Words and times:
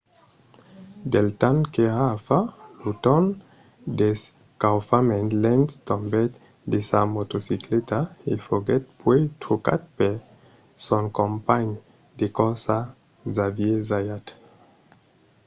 del 1.13 1.27
temps 1.41 1.65
qu’èra 1.73 2.05
a 2.13 2.17
far 2.27 2.45
lo 2.83 2.91
torn 3.05 3.25
d’escaufament 3.97 5.29
lenz 5.43 5.69
tombèt 5.89 6.31
de 6.71 6.79
sa 6.89 6.99
motocicleta 7.15 7.99
e 8.31 8.33
foguèt 8.45 8.83
puèi 8.99 9.21
trucat 9.41 9.81
per 9.97 10.15
son 10.85 11.03
companh 11.19 11.71
de 12.19 12.27
corsa 12.37 12.77
xavier 13.35 13.79
zayat 13.89 14.25